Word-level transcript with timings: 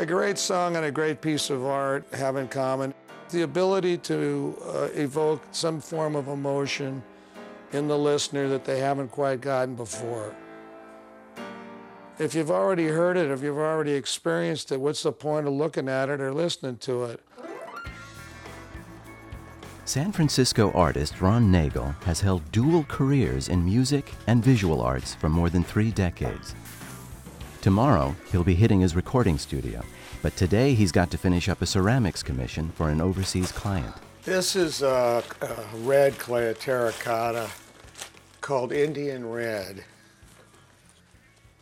A 0.00 0.06
great 0.06 0.38
song 0.38 0.76
and 0.76 0.86
a 0.86 0.90
great 0.90 1.20
piece 1.20 1.50
of 1.50 1.66
art 1.66 2.06
have 2.14 2.36
in 2.36 2.48
common 2.48 2.94
the 3.28 3.42
ability 3.42 3.98
to 3.98 4.56
uh, 4.64 4.88
evoke 4.94 5.42
some 5.52 5.78
form 5.78 6.16
of 6.16 6.28
emotion 6.28 7.02
in 7.74 7.86
the 7.86 7.98
listener 7.98 8.48
that 8.48 8.64
they 8.64 8.80
haven't 8.80 9.08
quite 9.08 9.42
gotten 9.42 9.74
before. 9.74 10.34
If 12.18 12.34
you've 12.34 12.50
already 12.50 12.86
heard 12.86 13.18
it, 13.18 13.30
if 13.30 13.42
you've 13.42 13.58
already 13.58 13.92
experienced 13.92 14.72
it, 14.72 14.80
what's 14.80 15.02
the 15.02 15.12
point 15.12 15.46
of 15.46 15.52
looking 15.52 15.86
at 15.86 16.08
it 16.08 16.18
or 16.18 16.32
listening 16.32 16.78
to 16.78 17.04
it? 17.04 17.20
San 19.84 20.12
Francisco 20.12 20.72
artist 20.72 21.20
Ron 21.20 21.52
Nagle 21.52 21.94
has 22.04 22.22
held 22.22 22.50
dual 22.52 22.84
careers 22.84 23.50
in 23.50 23.62
music 23.62 24.14
and 24.28 24.42
visual 24.42 24.80
arts 24.80 25.14
for 25.16 25.28
more 25.28 25.50
than 25.50 25.62
three 25.62 25.90
decades. 25.90 26.54
Tomorrow, 27.60 28.16
he'll 28.32 28.42
be 28.42 28.54
hitting 28.54 28.80
his 28.80 28.96
recording 28.96 29.36
studio, 29.36 29.82
but 30.22 30.34
today 30.34 30.72
he's 30.72 30.90
got 30.90 31.10
to 31.10 31.18
finish 31.18 31.46
up 31.46 31.60
a 31.60 31.66
ceramics 31.66 32.22
commission 32.22 32.70
for 32.70 32.88
an 32.88 33.02
overseas 33.02 33.52
client. 33.52 33.94
This 34.24 34.56
is 34.56 34.80
a, 34.80 35.22
a 35.42 35.76
red 35.80 36.18
clay, 36.18 36.46
a 36.46 36.54
terracotta, 36.54 37.50
called 38.40 38.72
Indian 38.72 39.28
Red, 39.28 39.84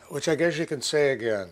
which 0.08 0.28
I 0.28 0.36
guess 0.36 0.56
you 0.56 0.66
can 0.66 0.82
say 0.82 1.10
again. 1.10 1.48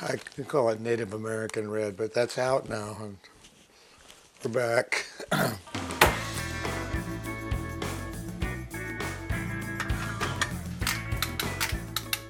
I 0.00 0.16
can 0.34 0.44
call 0.44 0.70
it 0.70 0.80
Native 0.80 1.12
American 1.12 1.70
Red, 1.70 1.98
but 1.98 2.14
that's 2.14 2.38
out 2.38 2.66
now, 2.66 2.96
and 3.00 3.18
we're 4.42 4.52
back. 4.52 5.06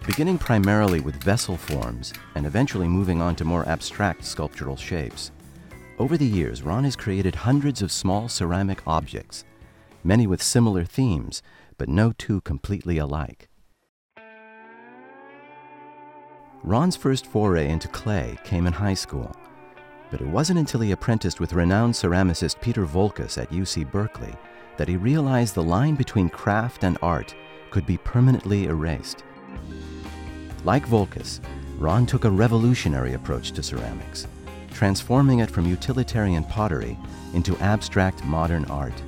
Beginning 0.07 0.39
primarily 0.39 1.01
with 1.01 1.23
vessel 1.23 1.57
forms 1.57 2.15
and 2.35 2.47
eventually 2.47 2.89
moving 2.89 3.21
on 3.21 3.35
to 3.37 3.45
more 3.45 3.69
abstract 3.69 4.25
sculptural 4.25 4.77
shapes, 4.77 5.33
over 5.98 6.17
the 6.17 6.27
years 6.27 6.63
Ron 6.63 6.85
has 6.85 6.97
created 6.97 7.35
hundreds 7.35 7.83
of 7.83 7.91
small 7.91 8.29
ceramic 8.29 8.81
objects, 8.87 9.45
many 10.05 10.27
with 10.27 10.43
similar 10.43 10.85
themes, 10.85 11.43
but 11.77 11.89
no 11.89 12.13
two 12.13 12.41
completely 12.43 12.98
alike. 12.98 13.48
Ron's 16.63 16.97
first 16.97 17.27
foray 17.27 17.69
into 17.69 17.89
clay 17.89 18.39
came 18.45 18.67
in 18.67 18.73
high 18.73 18.95
school 18.95 19.35
but 20.11 20.20
it 20.20 20.29
wasn't 20.29 20.59
until 20.59 20.81
he 20.81 20.93
apprenticed 20.93 21.41
with 21.41 21.53
renowned 21.53 21.95
ceramicist 21.95 22.61
Peter 22.61 22.87
Voulkos 22.87 23.41
at 23.41 23.51
UC 23.51 23.91
Berkeley 23.91 24.35
that 24.77 24.89
he 24.89 24.97
realized 24.97 25.55
the 25.55 25.63
line 25.63 25.95
between 25.95 26.29
craft 26.29 26.85
and 26.85 26.98
art 27.03 27.35
could 27.70 27.87
be 27.87 27.98
permanently 27.98 28.67
erased. 28.67 29.25
Like 30.67 30.89
Voulkos, 30.89 31.39
Ron 31.78 32.06
took 32.06 32.25
a 32.25 32.31
revolutionary 32.31 33.12
approach 33.12 33.53
to 33.53 33.62
ceramics, 33.62 34.27
transforming 34.73 35.39
it 35.39 35.48
from 35.48 35.64
utilitarian 35.64 36.42
pottery 36.42 36.98
into 37.34 37.56
abstract 37.58 38.25
modern 38.25 38.64
art. 38.64 39.00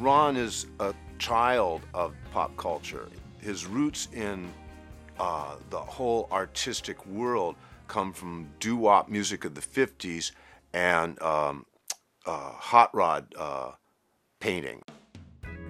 Ron 0.00 0.36
is 0.36 0.66
a 0.80 0.92
child 1.20 1.82
of 1.94 2.12
pop 2.32 2.56
culture. 2.56 3.08
His 3.40 3.66
roots 3.66 4.08
in 4.12 4.52
uh, 5.20 5.54
the 5.70 5.78
whole 5.78 6.26
artistic 6.32 7.06
world 7.06 7.54
come 7.86 8.12
from 8.12 8.48
doo 8.58 8.74
wop 8.74 9.08
music 9.08 9.44
of 9.44 9.54
the 9.54 9.60
50s 9.60 10.32
and 10.72 11.22
um, 11.22 11.64
uh, 12.26 12.50
hot 12.50 12.92
rod 12.92 13.32
uh, 13.38 13.70
painting. 14.40 14.82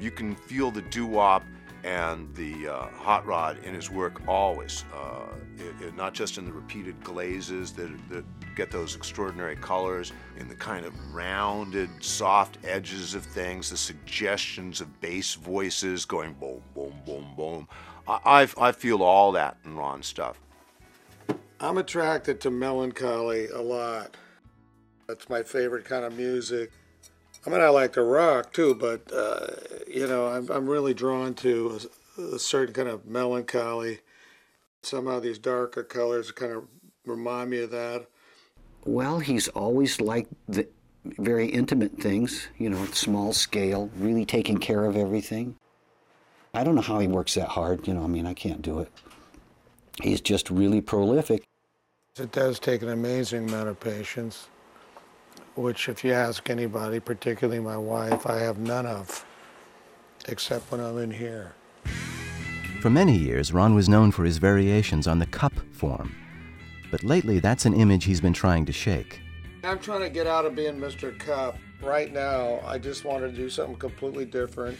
You 0.00 0.10
can 0.10 0.34
feel 0.34 0.70
the 0.70 0.80
doo 0.80 1.06
wop 1.06 1.42
and 1.86 2.34
the 2.34 2.66
uh, 2.66 2.88
hot 2.88 3.24
rod 3.24 3.58
in 3.62 3.72
his 3.72 3.92
work 3.92 4.20
always, 4.26 4.84
uh, 4.92 5.26
it, 5.56 5.86
it, 5.86 5.96
not 5.96 6.14
just 6.14 6.36
in 6.36 6.44
the 6.44 6.52
repeated 6.52 7.00
glazes 7.04 7.72
that, 7.74 7.88
that 8.10 8.24
get 8.56 8.72
those 8.72 8.96
extraordinary 8.96 9.54
colors, 9.54 10.12
in 10.36 10.48
the 10.48 10.54
kind 10.56 10.84
of 10.84 10.92
rounded, 11.14 11.88
soft 12.02 12.58
edges 12.64 13.14
of 13.14 13.22
things, 13.22 13.70
the 13.70 13.76
suggestions 13.76 14.80
of 14.80 15.00
bass 15.00 15.34
voices 15.34 16.04
going 16.04 16.32
boom, 16.34 16.60
boom, 16.74 16.92
boom, 17.06 17.24
boom. 17.36 17.68
I, 18.08 18.18
I, 18.58 18.68
I 18.68 18.72
feel 18.72 19.04
all 19.04 19.30
that 19.32 19.56
in 19.64 19.76
Ron's 19.76 20.06
stuff. 20.06 20.40
I'm 21.60 21.78
attracted 21.78 22.40
to 22.40 22.50
melancholy 22.50 23.46
a 23.46 23.62
lot. 23.62 24.16
That's 25.06 25.28
my 25.28 25.44
favorite 25.44 25.84
kind 25.84 26.04
of 26.04 26.16
music. 26.16 26.72
I 27.46 27.50
mean, 27.50 27.60
I 27.60 27.68
like 27.68 27.92
to 27.92 28.02
rock 28.02 28.52
too, 28.52 28.74
but 28.74 29.10
uh, 29.12 29.46
you 29.86 30.06
know, 30.06 30.26
I'm 30.26 30.50
I'm 30.50 30.68
really 30.68 30.94
drawn 30.94 31.34
to 31.34 31.78
a, 32.18 32.22
a, 32.22 32.38
certain 32.38 32.74
kind 32.74 32.88
of 32.88 33.06
melancholy. 33.06 34.00
Somehow 34.82 35.20
these 35.20 35.38
darker 35.38 35.84
colors 35.84 36.30
kind 36.32 36.52
of 36.52 36.66
remind 37.04 37.50
me 37.50 37.62
of 37.62 37.70
that. 37.70 38.06
Well, 38.84 39.20
he's 39.20 39.48
always 39.48 40.00
liked 40.00 40.32
the 40.48 40.68
very 41.04 41.48
intimate 41.48 41.98
things, 41.98 42.48
you 42.58 42.68
know, 42.68 42.84
small 42.86 43.32
scale, 43.32 43.90
really 43.96 44.24
taking 44.24 44.58
care 44.58 44.84
of 44.84 44.96
everything. 44.96 45.56
I 46.54 46.64
don't 46.64 46.74
know 46.74 46.82
how 46.82 46.98
he 46.98 47.08
works 47.08 47.34
that 47.34 47.48
hard, 47.48 47.86
you 47.86 47.94
know, 47.94 48.04
I 48.04 48.06
mean, 48.06 48.26
I 48.26 48.34
can't 48.34 48.62
do 48.62 48.80
it 48.80 48.90
he's 50.02 50.20
just 50.20 50.50
really 50.50 50.80
prolific. 50.80 51.44
It 52.18 52.32
does 52.32 52.58
take 52.58 52.82
an 52.82 52.88
amazing 52.88 53.48
amount 53.48 53.68
of 53.68 53.78
patience, 53.78 54.48
which, 55.54 55.88
if 55.88 56.04
you 56.04 56.12
ask 56.12 56.48
anybody, 56.50 57.00
particularly 57.00 57.60
my 57.60 57.76
wife, 57.76 58.26
I 58.26 58.38
have 58.38 58.58
none 58.58 58.86
of, 58.86 59.24
except 60.28 60.70
when 60.70 60.80
I'm 60.80 60.98
in 60.98 61.10
here. 61.10 61.54
For 62.80 62.90
many 62.90 63.16
years, 63.16 63.52
Ron 63.52 63.74
was 63.74 63.88
known 63.88 64.12
for 64.12 64.24
his 64.24 64.38
variations 64.38 65.06
on 65.06 65.18
the 65.18 65.26
cup 65.26 65.54
form. 65.72 66.14
But 66.90 67.02
lately, 67.02 67.40
that's 67.40 67.66
an 67.66 67.74
image 67.74 68.04
he's 68.04 68.20
been 68.20 68.32
trying 68.32 68.64
to 68.66 68.72
shake. 68.72 69.20
I'm 69.64 69.78
trying 69.78 70.02
to 70.02 70.10
get 70.10 70.26
out 70.26 70.44
of 70.44 70.54
being 70.54 70.78
Mr. 70.78 71.18
Cup. 71.18 71.58
Right 71.82 72.12
now, 72.12 72.60
I 72.64 72.78
just 72.78 73.04
want 73.04 73.22
to 73.22 73.30
do 73.30 73.50
something 73.50 73.76
completely 73.76 74.24
different. 74.24 74.78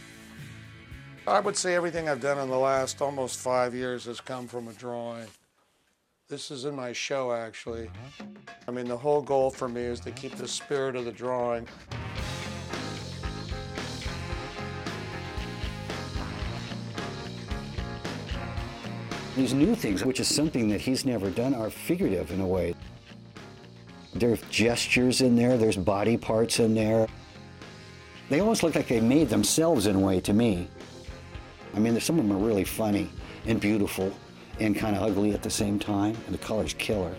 I 1.27 1.41
would 1.41 1.56
say 1.56 1.75
everything 1.75 2.09
I've 2.09 2.21
done 2.21 2.39
in 2.39 2.49
the 2.49 2.59
last 2.59 3.03
almost 3.03 3.41
five 3.41 3.75
years 3.75 4.05
has 4.05 4.21
come 4.21 4.47
from 4.47 4.69
a 4.69 4.72
drawing. 4.75 5.27
This 6.29 6.51
is 6.51 6.65
in 6.65 6.75
my 6.75 6.93
show, 6.93 7.31
actually. 7.31 7.89
I 8.67 8.73
mean, 8.73 8.89
the 8.89 8.97
whole 8.97 9.23
goal 9.23 9.49
for 9.49 9.69
me 9.69 9.83
is 9.83 10.01
to 10.01 10.11
keep 10.11 10.35
the 10.35 10.49
spirit 10.49 10.97
of 10.97 11.05
the 11.05 11.13
drawing. 11.13 11.69
These 19.37 19.55
new 19.55 19.77
things, 19.77 20.05
which 20.05 20.19
is 20.19 20.27
something 20.27 20.69
that 20.71 20.81
he's 20.81 21.05
never 21.05 21.31
done, 21.31 21.55
are 21.55 21.71
figurative 21.71 22.33
in 22.33 22.41
a 22.41 22.47
way. 22.47 22.75
There's 24.13 24.43
gestures 24.51 25.21
in 25.21 25.37
there, 25.37 25.57
there's 25.57 25.77
body 25.77 26.17
parts 26.17 26.59
in 26.59 26.75
there. 26.75 27.07
They 28.31 28.41
almost 28.41 28.65
look 28.65 28.75
like 28.75 28.89
they 28.89 29.01
made 29.01 29.29
themselves 29.29 29.87
in 29.87 29.95
a 29.95 30.01
way 30.01 30.19
to 30.23 30.33
me. 30.33 30.67
I 31.73 31.79
mean, 31.79 32.01
some 32.01 32.19
of 32.19 32.27
them 32.27 32.37
are 32.37 32.45
really 32.45 32.65
funny 32.65 33.13
and 33.45 33.61
beautiful 33.61 34.13
and 34.61 34.77
kind 34.77 34.97
of 34.97 35.03
ugly 35.03 35.33
at 35.33 35.43
the 35.43 35.50
same 35.50 35.78
time, 35.78 36.17
and 36.27 36.34
the 36.34 36.39
color's 36.39 36.75
killer. 36.75 37.15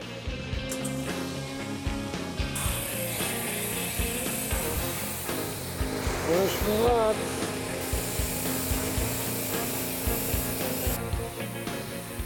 Wish 6.30 6.62
me 6.68 6.78
luck. 6.84 7.16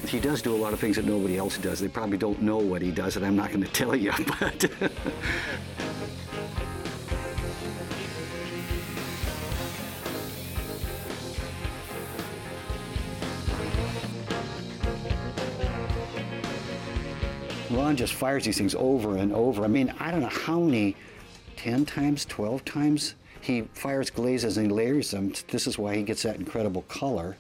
He 0.08 0.20
does 0.20 0.42
do 0.42 0.54
a 0.54 0.58
lot 0.58 0.74
of 0.74 0.80
things 0.80 0.98
that 0.98 1.06
nobody 1.06 1.38
else 1.38 1.58
does. 1.58 1.80
They 1.80 1.88
probably 1.88 2.18
don't 2.18 2.42
know 2.42 2.58
what 2.58 2.82
he 2.82 2.92
does, 2.92 3.16
and 3.16 3.26
I'm 3.26 3.36
not 3.38 3.50
going 3.50 3.64
to 3.64 3.72
tell 3.72 3.96
you, 3.96 4.12
but 4.40 4.70
Ron 17.72 17.96
just 17.96 18.14
fires 18.14 18.46
these 18.46 18.58
things 18.58 18.76
over 18.76 19.18
and 19.18 19.34
over. 19.34 19.64
I 19.64 19.68
mean, 19.68 19.94
I 20.00 20.12
don't 20.12 20.22
know 20.22 20.28
how 20.28 20.60
many, 20.60 20.96
10 21.56 21.86
times, 21.86 22.26
12 22.26 22.66
times, 22.66 23.16
he 23.40 23.62
fires 23.74 24.10
glazes 24.10 24.58
and 24.58 24.68
he 24.68 24.74
layers 24.74 25.12
them. 25.12 25.34
This 25.48 25.68
is 25.68 25.78
why 25.78 25.96
he 25.96 26.04
gets 26.04 26.24
that 26.24 26.36
incredible 26.36 26.84
color. 26.84 27.38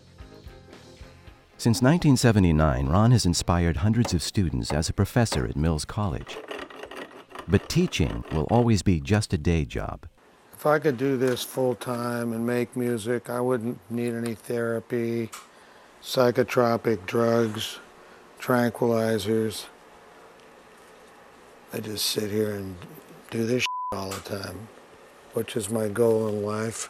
Since 1.58 1.82
1979, 1.82 2.88
Ron 2.88 3.12
has 3.12 3.26
inspired 3.26 3.78
hundreds 3.78 4.14
of 4.14 4.24
students 4.24 4.74
as 4.74 4.90
a 4.90 4.94
professor 4.94 5.46
at 5.46 5.56
Mills 5.56 5.86
College. 5.86 6.38
But 7.48 7.70
teaching 7.70 8.24
will 8.32 8.48
always 8.50 8.82
be 8.82 9.00
just 9.00 9.34
a 9.34 9.38
day 9.38 9.66
job. 9.66 10.08
If 10.54 10.66
I 10.66 10.80
could 10.80 10.98
do 10.98 11.18
this 11.18 11.44
full 11.44 11.76
time 11.76 12.34
and 12.34 12.46
make 12.46 12.76
music, 12.76 13.30
I 13.30 13.42
wouldn't 13.42 13.80
need 13.92 14.14
any 14.14 14.34
therapy, 14.34 15.30
psychotropic 16.02 17.06
drugs, 17.06 17.80
tranquilizers. 18.40 19.66
I 21.74 21.80
just 21.80 22.08
sit 22.08 22.30
here 22.30 22.56
and 22.56 22.76
do 23.30 23.46
this 23.46 23.66
all 23.94 24.10
the 24.10 24.20
time, 24.20 24.68
which 25.34 25.56
is 25.56 25.70
my 25.70 25.88
goal 25.88 26.28
in 26.28 26.44
life. 26.44 26.90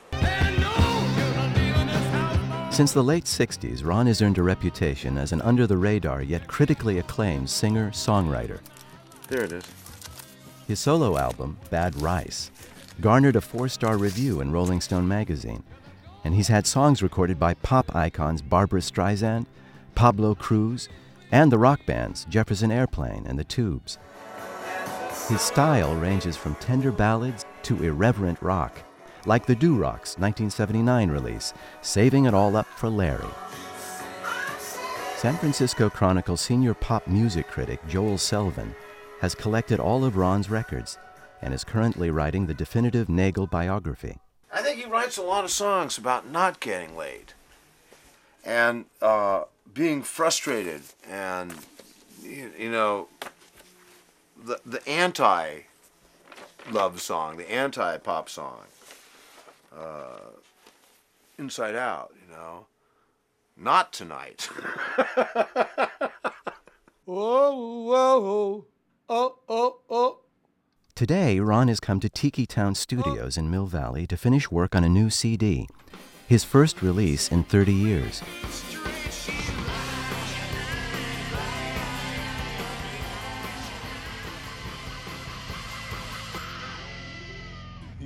Since 2.72 2.92
the 2.92 3.04
late 3.04 3.25
60s, 3.25 3.86
Ron 3.86 4.07
has 4.07 4.24
earned 4.24 4.39
a 4.39 4.44
reputation 4.44 5.19
as 5.19 5.33
an 5.33 5.42
under 5.44 5.68
the 5.68 5.78
radar 5.78 6.24
yet 6.24 6.48
critically 6.48 6.98
acclaimed 6.98 7.48
singer 7.48 7.92
songwriter. 7.92 8.60
There 9.28 9.44
it 9.44 9.51
is. 9.51 9.66
His 10.68 10.80
solo 10.80 11.16
album, 11.16 11.60
Bad 11.69 12.01
Rice, 12.01 12.50
garnered 13.00 13.36
a 13.36 13.42
four 13.42 13.69
star 13.69 13.98
review 13.98 14.42
in 14.42 14.51
Rolling 14.51 14.81
Stone 14.81 15.07
magazine, 15.07 15.62
and 16.24 16.33
he's 16.33 16.48
had 16.48 16.66
songs 16.66 17.04
recorded 17.04 17.39
by 17.39 17.54
pop 17.54 17.95
icons 17.95 18.42
Barbra 18.42 18.81
Streisand, 18.81 19.45
Pablo 19.94 20.33
Cruise, 20.33 20.89
and 21.31 21.51
the 21.51 21.60
rock 21.60 21.86
bands 21.86 22.25
Jefferson 22.30 22.72
Airplane 22.72 23.28
and 23.28 23.38
the 23.38 23.44
Tubes. 23.44 24.00
His 25.31 25.39
style 25.42 25.95
ranges 25.95 26.36
from 26.36 26.56
tender 26.56 26.92
ballads 26.92 27.45
to 27.63 27.81
irreverent 27.81 28.42
rock, 28.42 28.83
like 29.25 29.45
the 29.45 29.56
Durocs' 29.56 30.19
1979 30.19 31.10
release, 31.10 31.54
Saving 31.81 32.25
It 32.25 32.33
All 32.33 32.57
Up 32.57 32.66
for 32.66 32.89
Larry. 32.89 33.30
San 35.16 35.38
Francisco 35.38 35.89
Chronicle 35.89 36.36
senior 36.36 36.74
pop 36.74 37.07
music 37.07 37.48
critic 37.48 37.80
Joel 37.88 38.18
Selvin 38.18 38.75
has 39.22 39.33
collected 39.33 39.80
all 39.80 40.04
of 40.04 40.18
Ron's 40.18 40.50
records 40.50 40.98
and 41.42 41.54
is 41.54 41.63
currently 41.63 42.10
writing 42.10 42.45
the 42.45 42.54
definitive 42.54 43.07
Nagle 43.07 43.48
biography. 43.48 44.18
I 44.51 44.62
think 44.62 44.81
he 44.81 44.86
writes 44.86 45.16
a 45.16 45.22
lot 45.22 45.45
of 45.45 45.51
songs 45.51 45.98
about 45.98 46.30
not 46.30 46.60
getting 46.60 46.98
laid 46.98 47.31
and 48.44 48.83
uh, 49.01 49.44
being 49.74 50.04
frustrated 50.04 50.81
and, 51.10 51.54
you, 52.22 52.51
you 52.60 52.69
know, 52.69 53.07
the, 54.43 54.59
the 54.65 54.88
anti 54.88 55.61
love 56.71 57.01
song, 57.01 57.38
the 57.38 57.51
anti 57.51 57.97
pop 57.97 58.29
song, 58.29 58.61
uh, 59.77 60.31
Inside 61.38 61.75
Out, 61.75 62.13
you 62.15 62.33
know, 62.33 62.65
not 63.57 63.93
tonight. 63.93 64.49
Whoa, 67.05 67.55
whoa, 67.85 68.65
oh, 69.09 69.35
oh, 69.49 69.77
oh. 69.89 70.19
Today, 70.95 71.39
Ron 71.39 71.67
has 71.67 71.79
come 71.79 71.99
to 71.99 72.09
Tiki 72.09 72.45
Town 72.45 72.75
Studios 72.75 73.35
in 73.37 73.49
Mill 73.49 73.65
Valley 73.65 74.05
to 74.07 74.15
finish 74.15 74.51
work 74.51 74.75
on 74.75 74.83
a 74.83 74.89
new 74.89 75.09
CD, 75.09 75.67
his 76.27 76.44
first 76.44 76.81
release 76.81 77.31
in 77.31 77.44
30 77.44 77.73
years. 77.73 78.21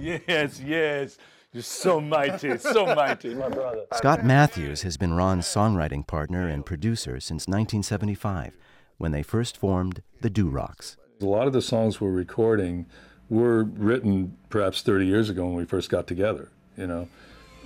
Yes, 0.06 0.62
yes. 0.64 1.18
You're 1.52 1.64
so 1.64 2.00
mighty, 2.00 2.58
so 2.60 2.86
mighty, 2.94 3.34
my 3.34 3.50
brother. 3.50 3.86
Scott 3.94 4.24
Mathews 4.24 4.84
has 4.84 4.98
been 4.98 5.14
Ron's 5.14 5.48
songwriting 5.48 6.06
partner 6.06 6.48
and 6.48 6.64
producer 6.64 7.20
since 7.20 7.48
1975, 7.48 8.56
when 8.98 9.12
they 9.12 9.24
first 9.24 9.58
formed 9.58 10.04
the 10.22 10.30
Durocs. 10.30 10.98
A 11.22 11.26
lot 11.26 11.48
of 11.48 11.54
the 11.54 11.62
songs 11.62 12.00
we're 12.00 12.12
recording 12.12 12.86
were 13.30 13.64
written 13.64 14.38
perhaps 14.50 14.84
30 14.84 15.08
years 15.08 15.30
ago 15.30 15.46
when 15.46 15.56
we 15.56 15.66
first 15.66 15.90
got 15.90 16.06
together, 16.06 16.50
you 16.78 16.86
know. 16.86 17.08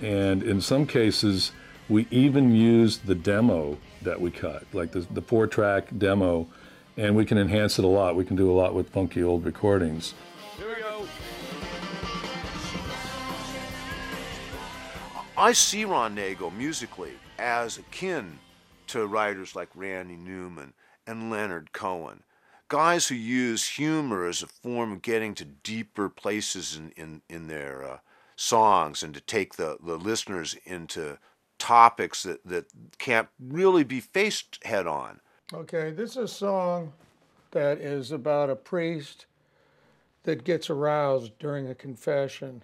And 0.00 0.42
in 0.42 0.62
some 0.62 0.86
cases, 0.86 1.52
we 1.90 2.06
even 2.10 2.54
used 2.54 3.06
the 3.06 3.14
demo 3.14 3.76
that 4.00 4.18
we 4.18 4.30
cut, 4.30 4.64
like 4.72 4.92
the, 4.92 5.00
the 5.10 5.20
four 5.20 5.46
track 5.46 5.88
demo, 5.98 6.46
and 6.96 7.16
we 7.16 7.26
can 7.26 7.36
enhance 7.36 7.78
it 7.78 7.84
a 7.84 7.88
lot. 7.88 8.16
We 8.16 8.24
can 8.24 8.36
do 8.36 8.50
a 8.50 8.54
lot 8.54 8.72
with 8.72 8.88
funky 8.88 9.22
old 9.22 9.44
recordings. 9.44 10.14
I 15.40 15.52
see 15.52 15.86
Ron 15.86 16.14
Nagle 16.14 16.50
musically 16.50 17.12
as 17.38 17.78
akin 17.78 18.38
to 18.88 19.06
writers 19.06 19.56
like 19.56 19.70
Randy 19.74 20.16
Newman 20.16 20.74
and 21.06 21.30
Leonard 21.30 21.72
Cohen, 21.72 22.24
guys 22.68 23.08
who 23.08 23.14
use 23.14 23.66
humor 23.66 24.26
as 24.26 24.42
a 24.42 24.46
form 24.46 24.92
of 24.92 25.00
getting 25.00 25.34
to 25.36 25.46
deeper 25.46 26.10
places 26.10 26.76
in, 26.76 26.90
in, 26.90 27.22
in 27.30 27.46
their 27.46 27.82
uh, 27.82 27.98
songs 28.36 29.02
and 29.02 29.14
to 29.14 29.20
take 29.22 29.54
the, 29.54 29.78
the 29.82 29.96
listeners 29.96 30.58
into 30.66 31.16
topics 31.58 32.22
that, 32.24 32.44
that 32.44 32.66
can't 32.98 33.28
really 33.40 33.82
be 33.82 34.00
faced 34.00 34.62
head 34.66 34.86
on. 34.86 35.20
Okay, 35.54 35.90
this 35.90 36.10
is 36.10 36.16
a 36.18 36.28
song 36.28 36.92
that 37.52 37.78
is 37.78 38.12
about 38.12 38.50
a 38.50 38.56
priest 38.56 39.24
that 40.24 40.44
gets 40.44 40.68
aroused 40.68 41.32
during 41.38 41.66
a 41.66 41.74
confession. 41.74 42.62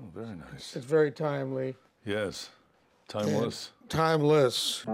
Oh, 0.00 0.06
very 0.14 0.36
nice. 0.36 0.76
It's 0.76 0.86
very 0.86 1.10
timely. 1.10 1.74
Yes. 2.04 2.50
Timeless. 3.08 3.70
Timeless. 3.88 4.84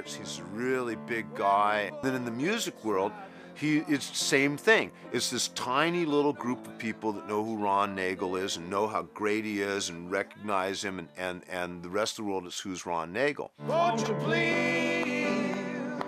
Arts, 0.00 0.14
he's 0.14 0.38
a 0.38 0.44
really 0.56 0.96
big 0.96 1.26
guy. 1.34 1.90
Then 2.02 2.14
in 2.14 2.24
the 2.24 2.30
music 2.30 2.82
world, 2.82 3.12
he 3.52 3.80
it's 3.80 4.08
the 4.08 4.16
same 4.16 4.56
thing. 4.56 4.92
It's 5.12 5.28
this 5.28 5.48
tiny 5.48 6.06
little 6.06 6.32
group 6.32 6.66
of 6.66 6.78
people 6.78 7.12
that 7.12 7.28
know 7.28 7.44
who 7.44 7.58
Ron 7.58 7.94
Nagle 7.94 8.36
is 8.36 8.56
and 8.56 8.70
know 8.70 8.86
how 8.86 9.02
great 9.12 9.44
he 9.44 9.60
is 9.60 9.90
and 9.90 10.10
recognize 10.10 10.82
him, 10.82 11.00
and, 11.00 11.08
and, 11.18 11.42
and 11.50 11.82
the 11.82 11.90
rest 11.90 12.18
of 12.18 12.24
the 12.24 12.30
world 12.30 12.46
is 12.46 12.58
who's 12.58 12.86
Ron 12.86 13.12
Nagle. 13.12 13.52
Won't 13.66 14.08
you 14.08 14.14
please? 14.20 16.02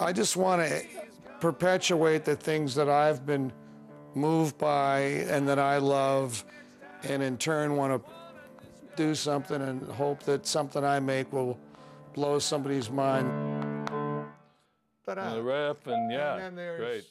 I 0.00 0.12
just 0.12 0.36
want 0.36 0.62
to 0.62 0.82
perpetuate 1.38 2.24
the 2.24 2.34
things 2.34 2.74
that 2.74 2.88
I've 2.88 3.24
been 3.24 3.52
moved 4.16 4.58
by 4.58 4.98
and 5.30 5.46
that 5.46 5.60
I 5.60 5.76
love, 5.78 6.44
and 7.04 7.22
in 7.22 7.38
turn 7.38 7.76
want 7.76 8.04
to 8.04 8.10
do 8.96 9.14
something 9.14 9.62
and 9.62 9.80
hope 9.92 10.24
that 10.24 10.44
something 10.44 10.82
I 10.82 10.98
make 10.98 11.32
will 11.32 11.56
blow 12.14 12.38
somebody's 12.38 12.90
mind. 12.90 13.28
Ta-da. 15.04 15.22
Another 15.22 15.42
rep, 15.42 15.86
and 15.86 16.12
yeah, 16.12 16.34
And 16.34 16.42
then 16.44 16.54
there's 16.56 16.80
great. 16.80 17.04